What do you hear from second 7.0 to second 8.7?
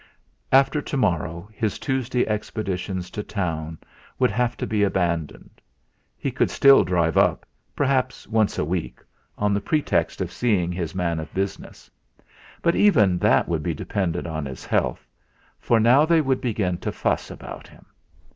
up, perhaps, once a